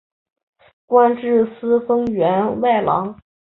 [0.87, 3.15] 官至司封员外郎。